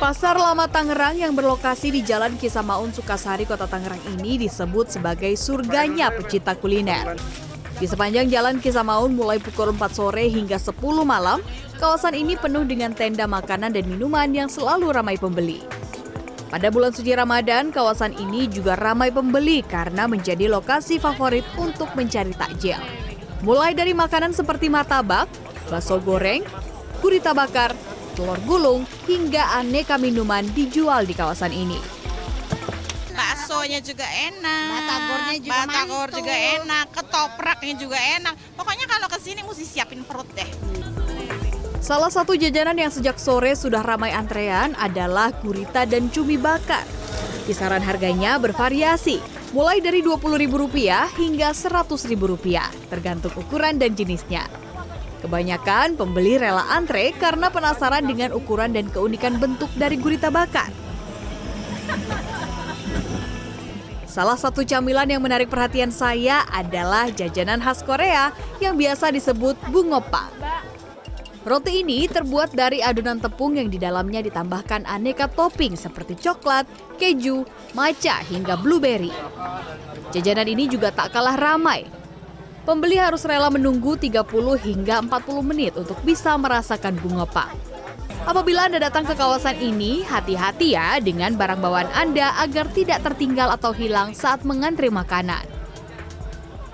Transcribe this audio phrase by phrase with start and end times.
[0.00, 6.08] Pasar Lama Tangerang yang berlokasi di Jalan Kisamaun Sukasari, Kota Tangerang ini disebut sebagai surganya
[6.08, 7.20] pecinta kuliner.
[7.76, 10.72] Di sepanjang Jalan Kisamaun mulai pukul 4 sore hingga 10
[11.04, 11.44] malam,
[11.76, 15.60] kawasan ini penuh dengan tenda makanan dan minuman yang selalu ramai pembeli.
[16.48, 22.32] Pada bulan suci Ramadan, kawasan ini juga ramai pembeli karena menjadi lokasi favorit untuk mencari
[22.32, 22.80] takjil.
[23.44, 25.28] Mulai dari makanan seperti martabak,
[25.68, 26.40] bakso goreng,
[27.04, 27.76] gurita bakar,
[28.20, 31.80] telur gulung, hingga aneka minuman dijual di kawasan ini.
[33.16, 36.18] baksonya juga enak, Batagornya juga batagor mantul.
[36.20, 38.34] juga enak, ketopraknya juga enak.
[38.56, 40.48] Pokoknya kalau ke sini mesti siapin perut deh.
[41.80, 46.84] Salah satu jajanan yang sejak sore sudah ramai antrean adalah gurita dan cumi bakar.
[47.48, 49.20] Kisaran harganya bervariasi,
[49.56, 54.69] mulai dari Rp20.000 hingga Rp100.000, tergantung ukuran dan jenisnya.
[55.20, 60.72] Kebanyakan pembeli rela antre karena penasaran dengan ukuran dan keunikan bentuk dari gurita bakar.
[64.10, 70.32] Salah satu camilan yang menarik perhatian saya adalah jajanan khas Korea yang biasa disebut bungopang.
[71.40, 76.68] Roti ini terbuat dari adonan tepung yang di dalamnya ditambahkan aneka topping seperti coklat,
[77.00, 79.14] keju, matcha hingga blueberry.
[80.12, 81.99] Jajanan ini juga tak kalah ramai.
[82.70, 84.30] Pembeli harus rela menunggu 30
[84.62, 87.50] hingga 40 menit untuk bisa merasakan bungopang.
[88.22, 93.50] Apabila Anda datang ke kawasan ini, hati-hati ya dengan barang bawaan Anda agar tidak tertinggal
[93.50, 95.42] atau hilang saat mengantri makanan.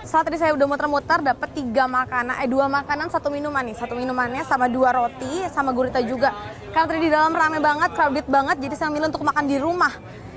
[0.05, 3.97] Saat tadi saya udah muter-muter dapat tiga makanan, eh dua makanan satu minuman nih, satu
[3.97, 6.37] minumannya sama dua roti sama gurita juga.
[6.77, 9.97] Karena tadi di dalam rame banget, crowded banget, jadi saya milih untuk makan di rumah.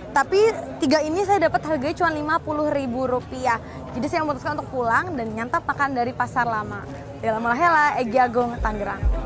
[0.10, 0.40] Tapi
[0.82, 3.62] tiga ini saya dapat harganya cuma lima puluh ribu rupiah.
[3.94, 6.82] Jadi saya memutuskan untuk pulang dan nyantap makan dari pasar lama.
[7.20, 9.19] Dalam Hela, Egy Agung, Tangerang.